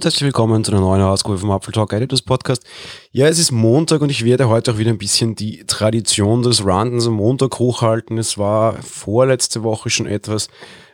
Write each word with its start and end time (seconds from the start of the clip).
und 0.00 0.04
herzlich 0.06 0.24
willkommen 0.24 0.64
zu 0.64 0.72
einer 0.72 0.80
neuen 0.80 1.02
Ausgabe 1.02 1.36
vom 1.36 1.50
Apfel 1.50 1.74
Talk 1.74 1.92
Editors 1.92 2.22
Podcast. 2.22 2.64
Ja, 3.12 3.26
es 3.26 3.38
ist 3.38 3.52
Montag 3.52 4.00
und 4.00 4.08
ich 4.08 4.24
werde 4.24 4.48
heute 4.48 4.72
auch 4.72 4.78
wieder 4.78 4.88
ein 4.90 4.96
bisschen 4.96 5.34
die 5.34 5.66
Tradition 5.66 6.40
des 6.40 6.64
Randens 6.64 7.06
am 7.06 7.12
Montag 7.12 7.58
hochhalten. 7.58 8.16
Es 8.16 8.38
war 8.38 8.80
vorletzte 8.80 9.62
Woche 9.62 9.90
schon 9.90 10.06
etwas, 10.06 10.48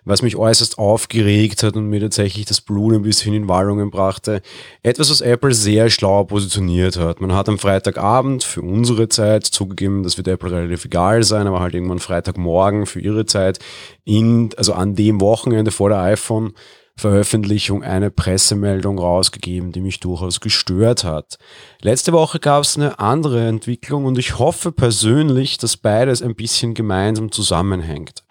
was 0.05 0.23
mich 0.23 0.35
äußerst 0.35 0.79
aufgeregt 0.79 1.63
hat 1.63 1.77
und 1.77 1.89
mir 1.89 2.01
tatsächlich 2.01 2.47
das 2.47 2.61
Blut 2.61 2.95
ein 2.95 3.03
bisschen 3.03 3.33
in 3.33 3.47
Wallungen 3.47 3.93
brachte. 3.93 4.43
Etwas, 4.83 5.09
was 5.09 5.21
Apple 5.21 5.55
sehr 5.55 5.89
schlau 5.89 6.25
positioniert 6.25 6.97
hat. 6.97 7.21
Man 7.21 7.33
hat 7.33 7.49
am 7.49 7.61
Freitagabend 7.61 8.43
für 8.43 8.63
unsere 8.63 9.09
Zeit 9.09 9.47
zugegeben, 9.47 10.03
das 10.03 10.17
wird 10.17 10.27
Apple 10.27 10.51
relativ 10.51 10.85
egal 10.85 11.23
sein, 11.23 11.47
aber 11.47 11.61
halt 11.61 11.75
irgendwann 11.75 12.01
Freitagmorgen 12.01 12.87
für 12.87 12.99
ihre 12.99 13.25
Zeit 13.25 13.61
in, 14.05 14.51
also 14.57 14.73
an 14.73 14.97
dem 14.97 15.21
Wochenende 15.21 15.71
vor 15.71 15.91
der 15.91 16.01
iPhone 16.01 16.55
Veröffentlichung 16.99 17.83
eine 17.83 18.11
Pressemeldung 18.11 18.99
rausgegeben, 18.99 19.71
die 19.71 19.81
mich 19.81 20.01
durchaus 20.01 20.41
gestört 20.41 21.05
hat. 21.05 21.39
Letzte 21.83 22.13
Woche 22.13 22.41
gab 22.41 22.63
es 22.63 22.77
eine 22.77 22.99
andere 22.99 23.47
Entwicklung 23.47 24.07
und 24.07 24.19
ich 24.19 24.39
hoffe 24.39 24.73
persönlich, 24.73 25.59
dass 25.59 25.77
beides 25.77 26.23
ein 26.23 26.35
bisschen 26.35 26.75
gemeinsam 26.75 27.31
zusammenhängt. 27.31 28.26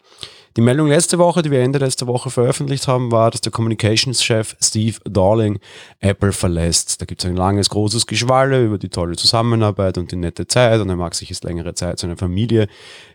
Die 0.57 0.61
Meldung 0.61 0.87
letzte 0.87 1.17
Woche, 1.17 1.41
die 1.41 1.51
wir 1.51 1.59
Ende 1.59 1.79
letzter 1.79 2.07
Woche 2.07 2.29
veröffentlicht 2.29 2.87
haben, 2.87 3.11
war, 3.11 3.29
dass 3.29 3.41
der 3.41 3.51
Communications-Chef 3.51 4.55
Steve 4.61 4.95
Darling 5.03 5.59
Apple 5.99 6.31
verlässt. 6.31 7.01
Da 7.01 7.05
gibt 7.05 7.21
es 7.21 7.29
ein 7.29 7.35
langes, 7.35 7.69
großes 7.69 8.07
Geschwalle 8.07 8.63
über 8.63 8.77
die 8.77 8.87
tolle 8.87 9.17
Zusammenarbeit 9.17 9.97
und 9.97 10.13
die 10.13 10.15
nette 10.15 10.47
Zeit 10.47 10.79
und 10.79 10.87
er 10.87 10.95
mag 10.95 11.13
sich 11.13 11.27
jetzt 11.27 11.43
längere 11.43 11.73
Zeit 11.73 11.99
seiner 11.99 12.15
Familie 12.15 12.69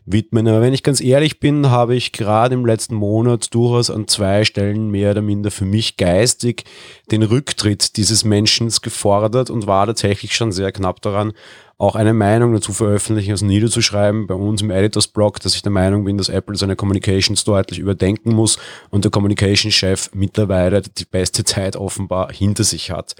widmen. 0.05 0.48
Aber 0.48 0.61
wenn 0.61 0.75
ich 0.75 0.83
ganz 0.83 1.01
ehrlich 1.01 1.41
bin, 1.41 1.71
habe 1.71 1.95
ich 1.95 2.12
gerade 2.12 2.55
im 2.55 2.67
letzten 2.67 2.95
Monat 2.95 3.55
durchaus 3.55 3.89
an 3.89 4.07
zwei 4.07 4.45
Stellen 4.45 4.91
mehr 4.91 5.12
oder 5.12 5.23
minder 5.23 5.51
für 5.51 5.64
mich 5.64 5.97
geistig 5.97 6.64
den 7.11 7.23
Rücktritt 7.23 7.97
dieses 7.97 8.23
Menschen 8.23 8.69
gefordert 8.83 9.48
und 9.48 9.67
war 9.67 9.86
tatsächlich 9.86 10.34
schon 10.34 10.53
sehr 10.53 10.73
knapp 10.73 11.01
daran, 11.01 11.33
auch 11.81 11.95
eine 11.95 12.12
Meinung 12.12 12.53
dazu 12.53 12.75
veröffentlichen, 12.75 13.31
also 13.31 13.47
niederzuschreiben 13.47 14.27
bei 14.27 14.34
uns 14.34 14.61
im 14.61 14.70
Editors 14.70 15.09
Blog, 15.09 15.41
dass 15.41 15.55
ich 15.55 15.62
der 15.62 15.73
Meinung 15.73 16.05
bin, 16.05 16.19
dass 16.19 16.28
Apple 16.28 16.55
seine 16.55 16.77
Communications 16.77 17.42
deutlich 17.45 17.78
überdenken 17.78 18.34
muss 18.34 18.59
und 18.91 19.05
der 19.05 19.11
Communication 19.11 19.73
Chef 19.73 20.11
mittlerweile 20.12 20.83
die 20.83 21.06
beste 21.06 21.42
Zeit 21.42 21.77
offenbar 21.77 22.33
hinter 22.33 22.64
sich 22.64 22.91
hat. 22.91 23.17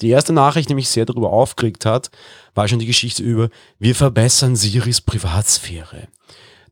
Die 0.00 0.10
erste 0.10 0.32
Nachricht, 0.32 0.70
die 0.70 0.76
mich 0.76 0.90
sehr 0.90 1.06
darüber 1.06 1.32
aufgeregt 1.32 1.86
hat, 1.86 2.12
war 2.54 2.68
schon 2.68 2.78
die 2.78 2.86
Geschichte 2.86 3.24
über, 3.24 3.48
wir 3.80 3.96
verbessern 3.96 4.54
Siris 4.54 5.00
Privatsphäre. 5.00 6.06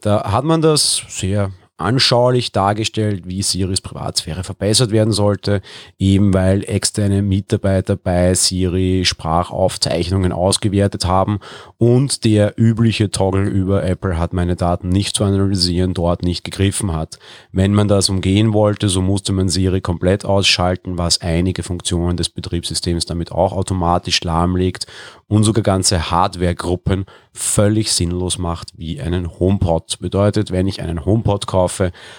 Da 0.00 0.30
hat 0.30 0.44
man 0.44 0.62
das 0.62 1.02
sehr 1.08 1.50
anschaulich 1.82 2.52
dargestellt, 2.52 3.24
wie 3.26 3.42
Siris 3.42 3.80
Privatsphäre 3.80 4.44
verbessert 4.44 4.90
werden 4.90 5.12
sollte, 5.12 5.60
eben 5.98 6.32
weil 6.32 6.64
externe 6.64 7.22
Mitarbeiter 7.22 7.96
bei 7.96 8.34
Siri 8.34 9.04
Sprachaufzeichnungen 9.04 10.32
ausgewertet 10.32 11.04
haben 11.04 11.40
und 11.78 12.24
der 12.24 12.54
übliche 12.56 13.10
Toggle 13.10 13.48
über 13.48 13.84
Apple 13.84 14.18
hat 14.18 14.32
meine 14.32 14.56
Daten 14.56 14.88
nicht 14.88 15.16
zu 15.16 15.24
analysieren, 15.24 15.94
dort 15.94 16.22
nicht 16.22 16.44
gegriffen 16.44 16.92
hat. 16.92 17.18
Wenn 17.50 17.74
man 17.74 17.88
das 17.88 18.08
umgehen 18.08 18.52
wollte, 18.52 18.88
so 18.88 19.02
musste 19.02 19.32
man 19.32 19.48
Siri 19.48 19.80
komplett 19.80 20.24
ausschalten, 20.24 20.98
was 20.98 21.20
einige 21.20 21.62
Funktionen 21.62 22.16
des 22.16 22.28
Betriebssystems 22.28 23.06
damit 23.06 23.32
auch 23.32 23.52
automatisch 23.52 24.22
lahmlegt 24.22 24.86
und 25.28 25.44
sogar 25.44 25.62
ganze 25.62 26.10
Hardware-Gruppen 26.10 27.06
völlig 27.32 27.92
sinnlos 27.92 28.36
macht 28.36 28.72
wie 28.76 29.00
einen 29.00 29.38
HomePod. 29.38 29.98
Bedeutet, 30.00 30.50
wenn 30.50 30.68
ich 30.68 30.82
einen 30.82 31.06
HomePod 31.06 31.46
kaufe, 31.46 31.71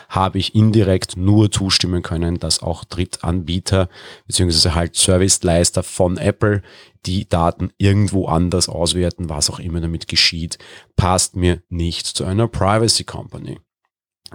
habe 0.10 0.40
ich 0.40 0.56
indirekt 0.56 1.18
nur 1.18 1.52
zustimmen 1.52 2.02
können, 2.02 2.40
dass 2.40 2.62
auch 2.62 2.84
Drittanbieter 2.84 3.90
beziehungsweise 4.28 4.76
halt 4.76 4.96
Serviceleister 4.96 5.84
von 5.84 6.18
Apple 6.18 6.62
die 7.06 7.28
Daten 7.28 7.72
irgendwo 7.78 8.28
anders 8.28 8.70
auswerten, 8.70 9.30
was 9.30 9.50
auch 9.50 9.60
immer 9.60 9.82
damit 9.82 10.08
geschieht, 10.08 10.58
passt 10.96 11.36
mir 11.36 11.62
nicht 11.70 12.08
zu 12.08 12.26
einer 12.26 12.48
Privacy 12.48 13.04
Company. 13.04 13.60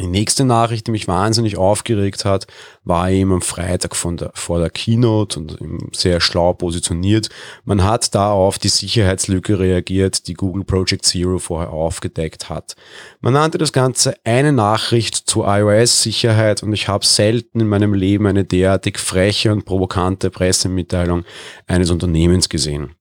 Die 0.00 0.06
nächste 0.06 0.44
Nachricht, 0.44 0.86
die 0.86 0.92
mich 0.92 1.08
wahnsinnig 1.08 1.56
aufgeregt 1.56 2.24
hat, 2.24 2.46
war 2.84 3.10
eben 3.10 3.32
am 3.32 3.42
Freitag 3.42 3.96
von 3.96 4.16
der, 4.16 4.30
vor 4.34 4.60
der 4.60 4.70
Keynote 4.70 5.40
und 5.40 5.58
sehr 5.96 6.20
schlau 6.20 6.52
positioniert. 6.52 7.28
Man 7.64 7.82
hat 7.82 8.14
da 8.14 8.30
auf 8.30 8.58
die 8.58 8.68
Sicherheitslücke 8.68 9.58
reagiert, 9.58 10.28
die 10.28 10.34
Google 10.34 10.64
Project 10.64 11.04
Zero 11.04 11.38
vorher 11.38 11.70
aufgedeckt 11.70 12.48
hat. 12.48 12.76
Man 13.20 13.32
nannte 13.32 13.58
das 13.58 13.72
Ganze 13.72 14.14
eine 14.24 14.52
Nachricht 14.52 15.16
zur 15.16 15.46
iOS-Sicherheit 15.48 16.62
und 16.62 16.72
ich 16.72 16.86
habe 16.86 17.04
selten 17.04 17.60
in 17.60 17.68
meinem 17.68 17.94
Leben 17.94 18.26
eine 18.26 18.44
derartig 18.44 18.98
freche 18.98 19.52
und 19.52 19.64
provokante 19.64 20.30
Pressemitteilung 20.30 21.24
eines 21.66 21.90
Unternehmens 21.90 22.48
gesehen. 22.48 22.94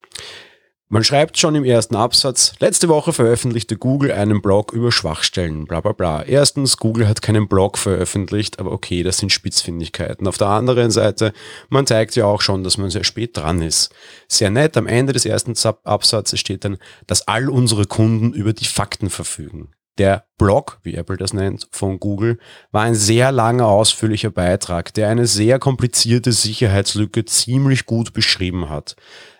Man 0.89 1.03
schreibt 1.03 1.37
schon 1.37 1.53
im 1.55 1.65
ersten 1.65 1.97
Absatz, 1.97 2.53
letzte 2.59 2.87
Woche 2.87 3.11
veröffentlichte 3.11 3.75
Google 3.75 4.13
einen 4.13 4.41
Blog 4.41 4.71
über 4.71 4.89
Schwachstellen, 4.89 5.65
bla 5.65 5.81
bla 5.81 5.91
bla. 5.91 6.23
Erstens, 6.23 6.77
Google 6.77 7.09
hat 7.09 7.21
keinen 7.21 7.49
Blog 7.49 7.77
veröffentlicht, 7.77 8.57
aber 8.57 8.71
okay, 8.71 9.03
das 9.03 9.17
sind 9.17 9.33
Spitzfindigkeiten. 9.33 10.25
Auf 10.27 10.37
der 10.37 10.47
anderen 10.47 10.89
Seite, 10.89 11.33
man 11.67 11.85
zeigt 11.85 12.15
ja 12.15 12.23
auch 12.23 12.39
schon, 12.39 12.63
dass 12.63 12.77
man 12.77 12.89
sehr 12.89 13.03
spät 13.03 13.35
dran 13.35 13.61
ist. 13.61 13.93
Sehr 14.29 14.49
nett, 14.49 14.77
am 14.77 14.87
Ende 14.87 15.11
des 15.11 15.25
ersten 15.25 15.55
Absatzes 15.83 16.39
steht 16.39 16.63
dann, 16.63 16.77
dass 17.05 17.27
all 17.27 17.49
unsere 17.49 17.83
Kunden 17.83 18.31
über 18.31 18.53
die 18.53 18.63
Fakten 18.63 19.09
verfügen. 19.09 19.73
Der 19.97 20.25
Blog, 20.37 20.79
wie 20.83 20.93
Apple 20.93 21.17
das 21.17 21.33
nennt, 21.33 21.67
von 21.71 21.99
Google, 21.99 22.37
war 22.71 22.83
ein 22.83 22.93
sehr 22.93 23.31
langer, 23.31 23.65
ausführlicher 23.65 24.29
Beitrag, 24.29 24.93
der 24.93 25.09
eine 25.09 25.25
sehr 25.25 25.57
komplizierte 25.57 26.31
Sicherheitslücke 26.31 27.25
ziemlich 27.25 27.87
gut 27.87 28.13
beschrieben 28.13 28.69
hat. 28.69 28.95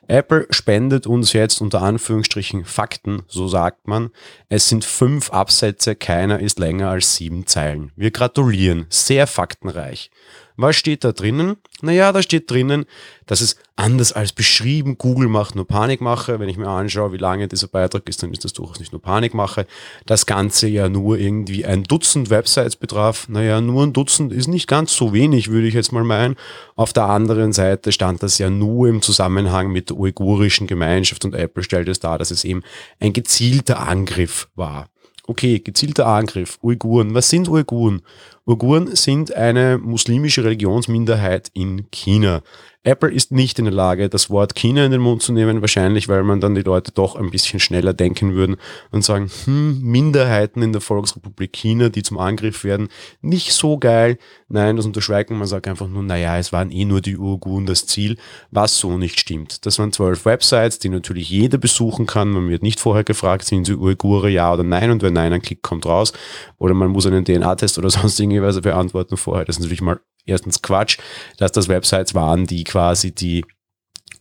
Apple 0.07 0.47
spendet 0.50 1.06
uns 1.06 1.34
jetzt 1.34 1.62
unter 1.62 1.81
Anführungsstrichen 1.81 2.66
Fakten, 2.66 3.23
so 3.28 3.47
sagt 3.47 3.88
man. 3.88 4.09
Es 4.50 4.69
sind 4.69 4.85
fünf 4.85 5.31
Absätze, 5.31 5.95
keiner 5.95 6.40
ist 6.40 6.59
länger 6.59 6.90
als 6.90 7.16
sieben 7.16 7.45
Zeilen. 7.45 7.91
Wir 7.95 8.12
gratulieren, 8.12 8.85
sehr 8.90 9.28
faktenreich. 9.28 10.09
Was 10.57 10.75
steht 10.75 11.03
da 11.03 11.12
drinnen? 11.12 11.57
Naja, 11.81 12.12
da 12.12 12.23
steht 12.23 12.50
drinnen, 12.50 12.85
dass 13.28 13.41
es 13.41 13.57
anders 13.75 14.12
als 14.12 14.34
beschrieben 14.34 14.97
Google 14.97 15.28
macht 15.28 15.56
nur 15.56 15.68
Panikmache. 15.68 16.40
Wenn 16.40 16.50
ich 16.50 16.57
mir 16.57 16.68
anschaue, 16.68 17.13
wie 17.13 17.18
lange 17.18 17.47
dieser 17.47 17.68
Beitrag 17.68 18.09
ist, 18.09 18.23
dann 18.23 18.34
ist 18.34 18.44
das 18.44 18.53
durchaus 18.53 18.79
nicht 18.79 18.91
nur 18.91 19.01
Panikmache. 19.01 19.67
Das 20.07 20.25
Ganze 20.25 20.67
ja 20.67 20.90
nur 20.90 21.19
irgendwie 21.19 21.63
ein 21.63 21.84
Dutzend 21.84 22.31
Websites 22.31 22.75
betraf. 22.75 23.29
Naja, 23.29 23.62
nur 23.62 23.84
ein 23.84 23.94
Dutzend 23.94 24.34
ist 24.34 24.47
nicht 24.47 24.67
ganz 24.67 24.96
so 24.96 25.13
wenig, 25.13 25.51
würde 25.51 25.67
ich 25.67 25.75
jetzt 25.75 25.91
mal 25.91 26.03
meinen. 26.03 26.35
Auf 26.75 26.91
der 26.91 27.06
anderen 27.06 27.53
Seite 27.53 27.91
stand 27.91 28.23
das 28.23 28.40
ja 28.40 28.50
nur 28.50 28.88
im 28.88 29.03
Zusammenhang 29.03 29.72
mit 29.72 29.91
der 29.91 29.97
uigurischen 29.97 30.66
Gemeinschaft 30.66 31.23
und 31.23 31.35
Apple 31.35 31.62
stellt 31.62 31.88
es 31.88 32.00
dar, 32.00 32.17
dass 32.17 32.31
es 32.31 32.44
eben 32.44 32.63
ein 33.00 33.13
gezielter 33.13 33.88
Angriff 33.88 34.50
war. 34.56 34.90
Okay, 35.29 35.59
gezielter 35.59 36.07
Angriff. 36.07 36.57
Uiguren. 36.63 37.13
Was 37.13 37.29
sind 37.29 37.50
Uiguren? 37.50 38.01
Uiguren 38.47 38.96
sind 38.96 39.34
eine 39.34 39.78
muslimische 39.78 40.46
Religionsminderheit 40.46 41.52
in 41.53 41.91
China. 41.91 42.41
Apple 42.88 43.12
ist 43.12 43.34
nicht 43.34 43.59
in 43.59 43.66
der 43.66 43.74
Lage, 43.74 44.08
das 44.08 44.30
Wort 44.30 44.56
China 44.56 44.85
in 44.85 44.91
den 44.91 45.02
Mund 45.02 45.22
zu 45.22 45.34
nehmen, 45.34 45.59
wahrscheinlich, 45.59 46.08
weil 46.08 46.24
man 46.24 46.40
dann 46.40 46.56
die 46.56 46.62
Leute 46.62 46.94
doch 46.94 47.18
ein 47.18 47.31
bisschen 47.31 47.59
schneller 47.59 47.94
denken 47.94 48.34
würden 48.34 48.56
und 48.91 49.03
sagen, 49.03 49.30
hm, 49.44 49.81
Minderheiten 49.81 50.62
in 50.62 50.72
der 50.72 50.80
Volksrepublik 50.80 51.52
China, 51.52 51.90
die 51.90 52.02
zum 52.02 52.18
Angriff 52.18 52.63
werden, 52.63 52.88
nicht 53.22 53.52
so 53.52 53.78
geil. 53.78 54.18
Nein, 54.47 54.78
das 54.78 54.85
unterschweigt 54.85 55.29
man, 55.29 55.40
man 55.40 55.50
sagt 55.50 55.68
einfach 55.68 55.90
nur, 55.90 56.02
naja, 56.02 56.38
es 56.38 56.53
waren 56.53 56.72
eh 56.72 56.85
nur 56.85 57.02
die 57.02 57.18
Uiguren 57.18 57.66
das 57.66 57.88
Ziel, 57.88 58.16
was 58.52 58.78
so 58.78 58.97
nicht 58.97 59.19
stimmt. 59.19 59.66
Das 59.66 59.79
waren 59.79 59.91
zwölf 59.91 60.24
Websites, 60.24 60.79
die 60.79 60.88
natürlich 60.88 61.29
jeder 61.29 61.58
besuchen 61.58 62.06
kann. 62.06 62.29
Man 62.29 62.47
wird 62.47 62.64
nicht 62.64 62.79
vorher 62.79 63.03
gefragt, 63.03 63.44
sind 63.44 63.66
sie 63.66 63.75
Uigure, 63.75 64.29
ja 64.29 64.53
oder 64.53 64.64
nein, 64.64 64.91
und 64.91 65.02
wenn 65.02 65.11
nein, 65.11 65.34
ein 65.34 65.41
Klick 65.41 65.61
kommt 65.61 65.85
raus. 65.85 66.14
Oder 66.58 66.73
man 66.73 66.91
muss 66.91 67.05
einen 67.05 67.26
DNA-Test 67.26 67.78
oder 67.78 67.90
sonst 67.90 68.17
irgendwas 68.37 68.61
beantworten 68.61 69.17
vorher. 69.17 69.45
Das 69.45 69.57
ist 69.57 69.61
natürlich 69.61 69.81
mal 69.81 69.99
erstens 70.25 70.61
Quatsch, 70.61 70.97
dass 71.37 71.51
das 71.51 71.67
Websites 71.67 72.13
waren, 72.13 72.45
die 72.45 72.63
quasi 72.63 73.13
die 73.13 73.45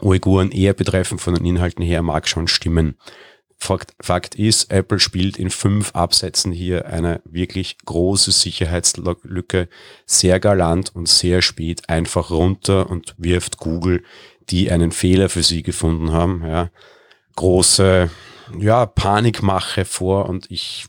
Uiguren 0.01 0.51
eher 0.51 0.75
betreffen 0.75 1.19
von 1.19 1.35
den 1.35 1.45
Inhalten 1.45 1.83
her, 1.83 2.03
mag 2.03 2.29
schon 2.29 2.49
stimmen. 2.49 2.97
Fakt, 3.59 3.95
Fakt 4.03 4.35
ist, 4.35 4.71
Apple 4.71 5.01
spielt 5.01 5.39
in 5.39 5.49
fünf 5.49 5.95
Absätzen 5.95 6.53
hier 6.53 6.87
eine 6.87 7.23
wirklich 7.25 7.79
große 7.87 8.31
Sicherheitslücke 8.31 9.69
sehr 10.05 10.41
galant 10.41 10.95
und 10.95 11.09
sehr 11.09 11.41
spät 11.41 11.89
einfach 11.89 12.31
runter 12.31 12.91
und 12.91 13.15
wirft 13.17 13.57
Google, 13.57 14.03
die 14.51 14.71
einen 14.71 14.93
Fehler 14.93 15.31
für 15.31 15.43
sie 15.43 15.63
gefunden 15.63 16.13
haben, 16.13 16.45
ja, 16.47 16.71
große 17.37 18.11
ja, 18.59 18.87
Panikmache 18.87 19.85
vor 19.85 20.29
und 20.29 20.51
ich 20.51 20.87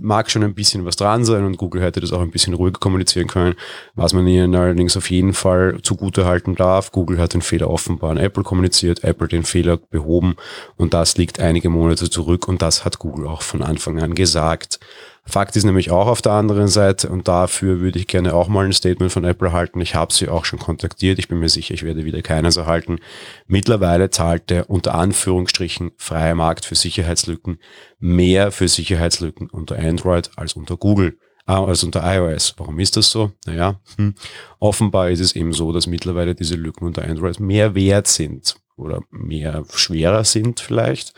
mag 0.00 0.30
schon 0.30 0.42
ein 0.42 0.54
bisschen 0.54 0.84
was 0.84 0.96
dran 0.96 1.24
sein 1.24 1.44
und 1.44 1.56
Google 1.56 1.82
hätte 1.82 2.00
das 2.00 2.12
auch 2.12 2.20
ein 2.20 2.30
bisschen 2.30 2.54
ruhiger 2.54 2.78
kommunizieren 2.78 3.26
können, 3.26 3.54
was 3.94 4.12
man 4.12 4.26
ihnen 4.26 4.54
allerdings 4.54 4.96
auf 4.96 5.10
jeden 5.10 5.34
Fall 5.34 5.78
zugute 5.82 6.26
halten 6.26 6.54
darf. 6.54 6.92
Google 6.92 7.18
hat 7.18 7.34
den 7.34 7.42
Fehler 7.42 7.70
offenbar 7.70 8.10
an 8.10 8.18
Apple 8.18 8.42
kommuniziert, 8.42 9.04
Apple 9.04 9.28
den 9.28 9.44
Fehler 9.44 9.76
behoben 9.76 10.36
und 10.76 10.94
das 10.94 11.16
liegt 11.16 11.40
einige 11.40 11.70
Monate 11.70 12.10
zurück 12.10 12.48
und 12.48 12.62
das 12.62 12.84
hat 12.84 12.98
Google 12.98 13.26
auch 13.26 13.42
von 13.42 13.62
Anfang 13.62 14.00
an 14.00 14.14
gesagt. 14.14 14.78
Fakt 15.28 15.56
ist 15.56 15.64
nämlich 15.64 15.90
auch 15.90 16.06
auf 16.06 16.22
der 16.22 16.32
anderen 16.32 16.68
Seite, 16.68 17.10
und 17.10 17.28
dafür 17.28 17.80
würde 17.80 17.98
ich 17.98 18.06
gerne 18.06 18.32
auch 18.32 18.48
mal 18.48 18.64
ein 18.64 18.72
Statement 18.72 19.12
von 19.12 19.24
Apple 19.24 19.52
halten. 19.52 19.80
Ich 19.82 19.94
habe 19.94 20.12
sie 20.12 20.28
auch 20.28 20.46
schon 20.46 20.58
kontaktiert. 20.58 21.18
Ich 21.18 21.28
bin 21.28 21.38
mir 21.38 21.50
sicher, 21.50 21.74
ich 21.74 21.82
werde 21.82 22.06
wieder 22.06 22.22
keines 22.22 22.56
erhalten. 22.56 22.98
Mittlerweile 23.46 24.08
zahlt 24.08 24.48
der 24.48 24.70
unter 24.70 24.94
Anführungsstrichen 24.94 25.92
freie 25.98 26.34
Markt 26.34 26.64
für 26.64 26.74
Sicherheitslücken 26.74 27.58
mehr 27.98 28.52
für 28.52 28.68
Sicherheitslücken 28.68 29.50
unter 29.50 29.78
Android 29.78 30.30
als 30.36 30.54
unter 30.54 30.76
Google 30.76 31.18
ah, 31.46 31.64
als 31.64 31.82
unter 31.82 32.02
iOS. 32.04 32.54
Warum 32.56 32.78
ist 32.78 32.96
das 32.96 33.10
so? 33.10 33.32
Naja, 33.44 33.80
hm. 33.96 34.14
offenbar 34.60 35.10
ist 35.10 35.20
es 35.20 35.34
eben 35.34 35.52
so, 35.52 35.72
dass 35.72 35.86
mittlerweile 35.86 36.34
diese 36.34 36.54
Lücken 36.54 36.86
unter 36.86 37.04
Android 37.04 37.40
mehr 37.40 37.74
wert 37.74 38.06
sind 38.06 38.56
oder 38.78 39.02
mehr 39.10 39.64
schwerer 39.74 40.24
sind 40.24 40.60
vielleicht. 40.60 41.14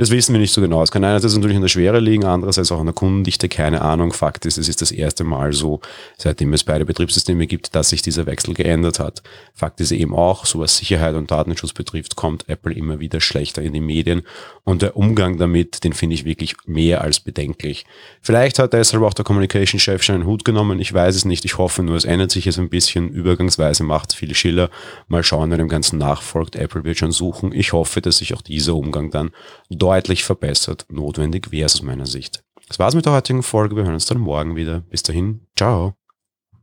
Das 0.00 0.10
wissen 0.10 0.32
wir 0.32 0.40
nicht 0.40 0.54
so 0.54 0.62
genau. 0.62 0.82
Es 0.82 0.90
kann 0.90 1.04
einerseits 1.04 1.34
natürlich 1.34 1.56
an 1.56 1.62
der 1.62 1.68
Schwere 1.68 2.00
liegen, 2.00 2.24
andererseits 2.24 2.72
auch 2.72 2.80
an 2.80 2.86
der 2.86 2.94
Kundendichte, 2.94 3.50
keine 3.50 3.82
Ahnung. 3.82 4.14
Fakt 4.14 4.46
ist, 4.46 4.56
es 4.56 4.66
ist 4.66 4.80
das 4.80 4.92
erste 4.92 5.24
Mal 5.24 5.52
so, 5.52 5.82
seitdem 6.16 6.54
es 6.54 6.64
beide 6.64 6.86
Betriebssysteme 6.86 7.46
gibt, 7.46 7.74
dass 7.74 7.90
sich 7.90 8.00
dieser 8.00 8.24
Wechsel 8.24 8.54
geändert 8.54 8.98
hat. 8.98 9.22
Fakt 9.52 9.78
ist 9.82 9.92
eben 9.92 10.14
auch, 10.14 10.46
so 10.46 10.60
was 10.60 10.78
Sicherheit 10.78 11.16
und 11.16 11.30
Datenschutz 11.30 11.74
betrifft, 11.74 12.16
kommt 12.16 12.48
Apple 12.48 12.72
immer 12.72 12.98
wieder 12.98 13.20
schlechter 13.20 13.60
in 13.60 13.74
die 13.74 13.82
Medien 13.82 14.22
und 14.64 14.80
der 14.80 14.96
Umgang 14.96 15.36
damit, 15.36 15.84
den 15.84 15.92
finde 15.92 16.14
ich 16.14 16.24
wirklich 16.24 16.54
mehr 16.64 17.02
als 17.02 17.20
bedenklich. 17.20 17.84
Vielleicht 18.22 18.58
hat 18.58 18.72
deshalb 18.72 19.02
auch 19.02 19.12
der 19.12 19.26
Communication-Chef 19.26 20.02
schon 20.02 20.14
einen 20.14 20.26
Hut 20.26 20.46
genommen, 20.46 20.80
ich 20.80 20.94
weiß 20.94 21.14
es 21.14 21.26
nicht, 21.26 21.44
ich 21.44 21.58
hoffe 21.58 21.82
nur, 21.82 21.96
es 21.96 22.06
ändert 22.06 22.30
sich 22.30 22.46
jetzt 22.46 22.58
ein 22.58 22.70
bisschen, 22.70 23.10
übergangsweise 23.10 23.84
macht 23.84 24.14
viel 24.14 24.34
Schiller. 24.34 24.70
Mal 25.08 25.24
schauen, 25.24 25.50
wer 25.50 25.58
dem 25.58 25.68
Ganzen 25.68 25.98
nachfolgt. 25.98 26.56
Apple 26.56 26.84
wird 26.84 26.96
schon 27.00 27.12
suchen. 27.12 27.52
Ich 27.52 27.72
hoffe, 27.72 28.00
dass 28.00 28.18
sich 28.18 28.34
auch 28.34 28.42
dieser 28.42 28.76
Umgang 28.76 29.10
dann 29.10 29.30
deutlich 29.68 30.24
verbessert 30.24 30.86
notwendig 30.88 31.50
wäre 31.50 31.66
es 31.66 31.74
aus 31.74 31.82
meiner 31.82 32.06
Sicht. 32.06 32.44
Das 32.68 32.78
war's 32.78 32.94
mit 32.94 33.06
der 33.06 33.12
heutigen 33.12 33.42
Folge. 33.42 33.74
Wir 33.74 33.82
hören 33.82 33.94
uns 33.94 34.06
dann 34.06 34.18
morgen 34.18 34.54
wieder. 34.54 34.80
Bis 34.82 35.02
dahin, 35.02 35.40
ciao. 35.56 35.99